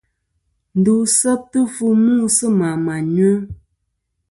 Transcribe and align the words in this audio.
Ndu 0.77 0.93
seftɨ 1.17 1.59
fu 1.75 1.85
mu 2.03 2.15
sɨ 2.37 2.47
mà 2.59 2.69
mà 2.85 2.95
nyu. 3.13 3.31